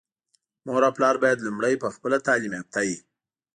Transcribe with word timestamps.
مور 0.65 0.81
او 0.87 0.91
پلار 0.97 1.15
بايد 1.23 1.39
لومړی 1.45 1.75
په 1.81 1.87
خپله 1.95 2.17
تعليم 2.27 2.53
يافته 2.57 2.79
وي. 2.87 2.97